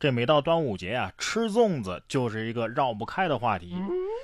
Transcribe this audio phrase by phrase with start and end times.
[0.00, 3.74] 这每到端午节啊，吃粽子就是一个绕不开的话题。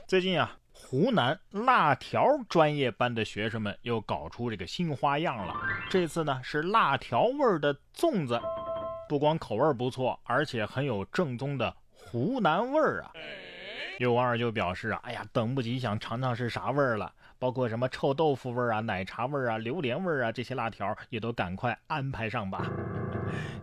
[0.06, 5.52] 最近啊，湖南辣条专业班的学生们又搞出这个新花样了。
[5.90, 8.40] 这次呢是辣条味儿的粽子，
[9.08, 13.10] 不光口味不错，而且很有正宗的湖南味儿啊。
[13.98, 17.12] 有网友就表示啊，哎呀，等不及想尝尝是啥味儿了。
[17.40, 22.64] 包括什么臭豆腐味儿啊、奶茶味儿啊、榴莲味儿啊，这些辣条也都赶快安排上吧。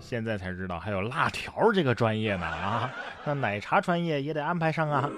[0.02, 2.92] 现在才知道还有辣条这个专业呢啊！
[3.24, 5.10] 那奶茶专业也得安排上啊。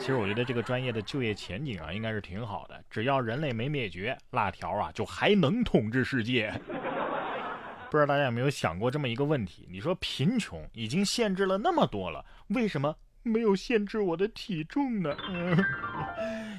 [0.00, 2.82] 其实我觉得这个专业的就业前景啊，应该是挺好的。
[2.88, 6.52] 只要人类没灭绝，辣条啊就还能统治世界。
[7.90, 9.66] 不知道大家有没有想过这么一个问题？
[9.70, 15.16] 你说贫穷已经限制了那么多了，为什么没有限制我的体重呢？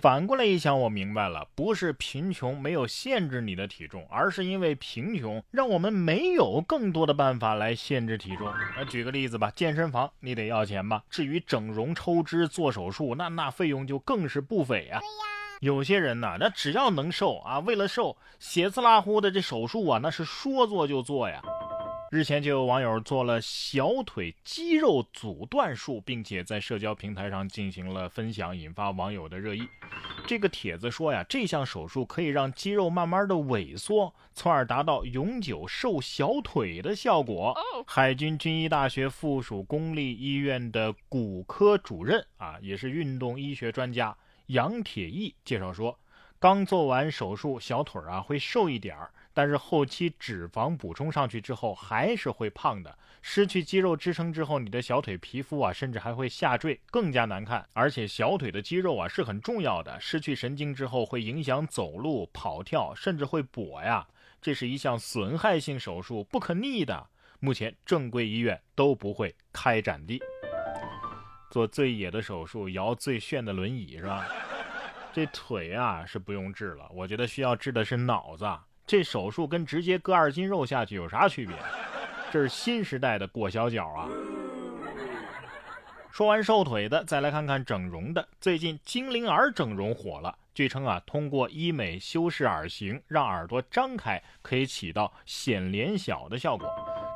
[0.01, 8.49] 反过来一想，我明白了，不是贫穷没有限制你的体重，而是因为贫穷让我们没有更多的办法来限制体重。
[8.77, 11.03] 那举个例子吧，健身房你得要钱吧？
[11.09, 15.01] 至于整容、抽脂、做手术，那那费用就更是不菲呀。
[15.59, 21.41] 有些人呢，那只要能瘦啊，为了瘦，血刺拉呼的这手术啊，那是说做就做呀。
[22.11, 29.61] 日前就有网友做了小腿肌肉阻断术，并且在社交平台上进行了分享，引发网友的热议。
[30.25, 37.55] 这个帖子说呀，这项手术可以让肌肉慢慢的萎缩，从而达到永久瘦小腿的效果。
[37.85, 45.99] 海军军医大学附属公立医院的骨科主任啊，也是运动医学专家杨铁毅介绍说，
[46.39, 49.11] 刚做完手术，小腿啊会瘦一点儿。
[49.33, 57.65] 但是后期脂肪补充上去之后还是会胖的，失去肌肉支撑之后，你的小腿皮肤啊，甚至还会下坠，更加难看。
[57.73, 64.07] 而且小腿的肌肉啊是很重要的，失去神经之后会影响走路、跑跳，甚至会跛呀。
[64.41, 67.07] 这是一项损害性手术，不可逆的。
[67.39, 70.19] 目前正规医院都不会开展的。
[71.51, 74.25] 做最野的手术，摇最炫的轮椅是吧？
[75.11, 78.47] 这腿啊是不用治了，我觉得需要治的是脑子。
[78.85, 81.55] 这手术跟直接割二斤肉下去有啥区别？
[82.31, 84.07] 这是新时代的裹小脚啊！
[86.11, 88.27] 说完瘦腿的，再来看看整容的。
[88.39, 96.67] 最近精灵耳整容火了，据称啊，通过医美修饰耳形，让耳朵张开，可以起到显脸小的效果。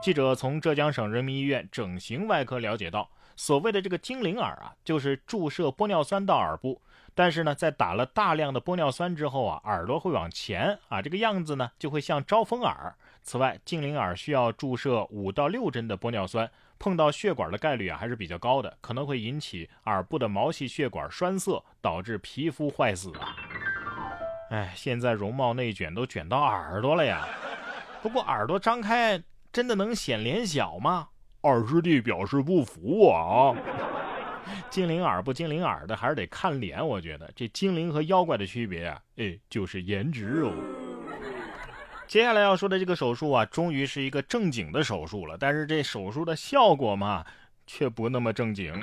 [0.01, 6.81] 记者从浙江省人民医院整形外科了解到，所谓的这个精灵耳啊，就是注射玻尿酸到耳部。
[7.15, 12.95] 但是呢，在打了大量的玻尿酸之后啊，耳朵会往前啊，这个样子呢就会像招风耳。
[13.21, 16.49] 此外，精灵耳需要注射五到六针的玻尿酸，
[16.79, 23.35] 碰到血管的概率啊还是比较高的，可能会引起耳部的毛细血管栓塞，导致皮肤坏死啊。
[24.49, 27.27] 哎，现在容貌内卷都卷到耳朵了呀。
[28.01, 29.21] 不过耳朵张开
[29.51, 31.09] 真的能显脸小吗？
[31.43, 33.53] 二师弟表示不服啊。
[34.69, 36.85] 精灵耳不精灵耳的，还是得看脸。
[36.85, 40.53] 我觉得这精灵和妖怪的区别啊，哎，就是颜值哦。
[42.07, 45.37] 接下来要说的这个手术啊，终于是一个正经的手术了。
[45.37, 47.25] 但是这手术的效果嘛，
[47.67, 48.73] 却不那么正经。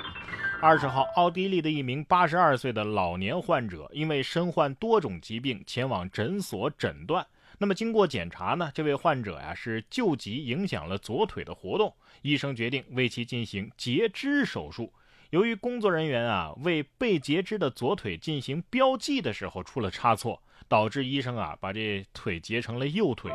[0.61, 7.25] 二十号，奥地利的一名八十二岁的老年患者，因为身患多种疾病，前往诊所诊断。
[7.61, 14.91] 那么经过检查呢，这位患者呀是旧疾影响了左腿的活动，医生决定为其进行截肢手术。
[15.29, 23.31] 由于工作人员啊为被截肢的左腿进行标记的时候出了差错，导致医生啊把这腿截成了右腿。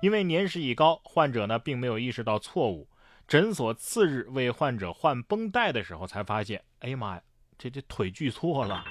[0.00, 2.88] 因为年事已高，患者呢并没有意识到错误。
[3.26, 7.22] 诊所次日为患者换绷带的时候，才发现，哎呀妈呀，
[7.58, 8.82] 这这腿锯错了。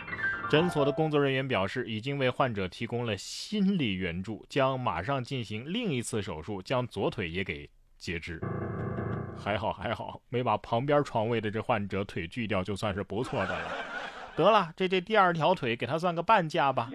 [0.49, 8.41] 诊所的工作人员表示，已经为患者提供了心理援助，将马上进行另一次手术，将左腿也给截肢。
[9.37, 13.71] 还好还好，没把旁边床位的这患者腿锯掉，就算是不错的了。
[14.37, 16.89] 得了，这这第二条腿给他算个半价吧。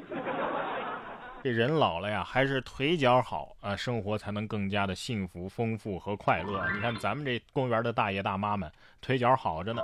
[1.44, 6.64] 这人老了呀，还是腿脚好啊，生活才能更加的幸福、丰富和快乐。
[6.72, 9.82] 你看咱们这公园的大爷大妈们，腿脚好着呢。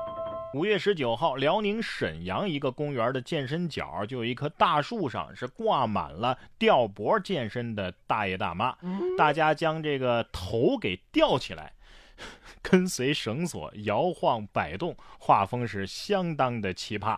[0.55, 8.75] 五月十九号，辽宁沈阳一个公园的健身角就有一棵大树上是挂满了吊脖健身的大爷大妈，
[9.19, 11.73] 大家将这个头给吊起来。
[12.63, 17.17] 跟随绳索摇晃摆动，画风是相当的奇葩。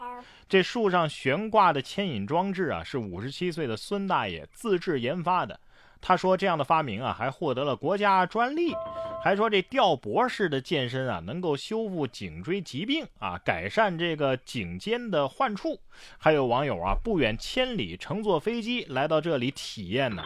[0.48, 5.58] 这树上悬挂的牵引装置啊，是五十七岁的孙大爷自制研发的。
[6.00, 8.74] 他说这样的发明啊，还获得了国家专利。
[9.22, 15.78] 还说这吊脖式的健身啊，能够修复颈椎疾病啊，改善这个颈肩的患处。
[16.16, 20.22] 还有网友啊，不远千里乘坐飞机来到这里体验呢。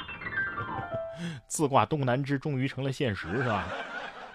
[1.48, 3.66] 自挂东南枝终于成了现实，是吧？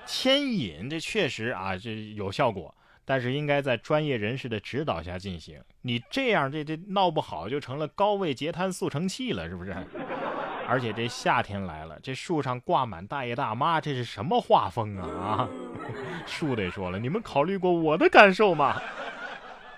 [0.05, 2.75] 牵引这确实啊，这有效果，
[3.05, 5.61] 但是应该在专业人士的指导下进行。
[5.83, 9.73] 你这样这这闹不好就成了高位截瘫速成器了，是不是？
[10.69, 15.49] 而且这夏天来了，这树上挂满大爷大妈，这是什么画风啊啊！
[16.27, 18.79] 树得说了，你们考虑过我的感受吗？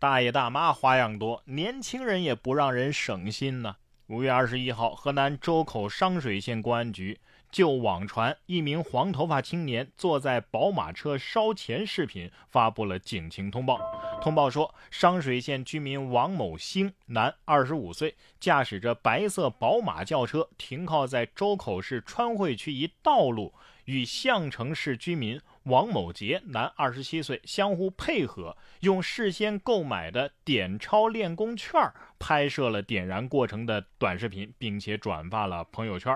[0.01, 3.77] 大爷大妈花样多，年轻人也不让人省心呢。
[4.07, 7.17] 五月二十一号，河南周口商水县公安局。
[7.51, 13.79] 就网传一名黄头发青年坐在宝马车烧钱视频发布了警情通报。
[14.21, 23.53] 通报说，商水县居民王某兴，男，二十五岁，驾驶着白色宝马轿车停靠在周口市川汇区一道路，
[23.85, 31.81] 与项城市居民王某杰，男，二十七岁，相互配合，用事先购买的点钞练功券
[32.19, 36.15] 拍摄了点燃过程的短视频，并且转发了朋友圈。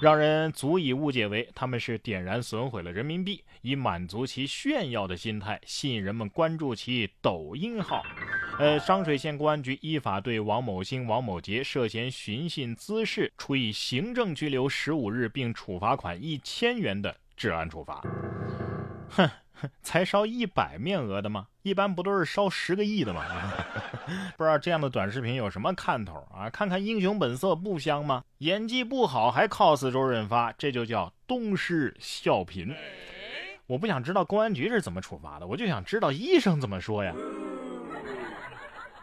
[0.00, 8.04] 让人足以误解为他们是点燃损毁了人民币，以满足其炫耀的心态，吸引人们关注其抖音号。
[8.58, 18.02] 呃，商水县公安局依法对王某兴、王某杰涉嫌寻衅滋事，处以行政拘留十五日，并处罚款一千元的治安处罚。
[19.08, 19.30] 哼。
[19.82, 21.46] 才烧一百面额的吗？
[21.62, 23.24] 一般不都是烧十个亿的吗？
[24.36, 26.48] 不知道这样的短视频有什么看头啊？
[26.50, 28.22] 看看《英雄本色》不香吗？
[28.38, 32.74] 演技不好还 cos 周润发，这就叫东施效颦。
[33.66, 37.12] 我不想知道公安局是怎么处罚的，我就想知道医生怎么说呀。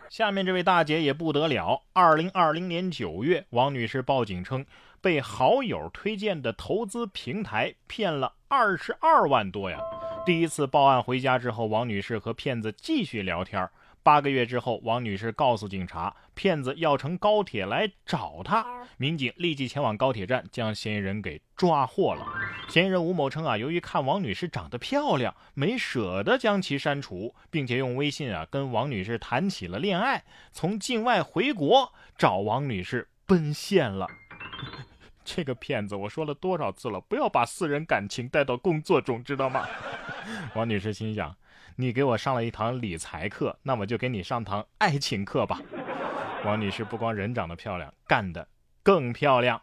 [0.09, 1.81] 下面这位大姐也不得了。
[1.91, 4.63] 二零二零年九月，王女士报警称
[5.01, 9.79] 被好友推荐的投资平台骗了二十二万多呀。
[10.25, 13.69] 第一次报案回家之后，王女士和骗子继续聊天。
[14.03, 18.65] 八个月之后，王女士告诉警察，骗子要乘高铁来找她。
[18.95, 22.25] 民警立即前往高铁站，将嫌疑人给抓获了。
[22.69, 30.23] 嫌疑人吴某称啊，由于看王女士长得漂亮，没舍得将其删除，并且用微信啊跟王女士谈起了恋爱，
[30.53, 34.07] 从境外回国找王女士奔现了。
[35.25, 39.65] 这个骗子，我说了多少次了，不要把私人感情带到工作中，知道吗？
[40.55, 41.35] 王女士心想：
[41.75, 45.61] 你给我上了一堂理财课，那我就给你上堂爱情课吧。
[46.45, 48.47] 王女士不光人长得漂亮，干得
[48.83, 49.61] 更漂亮。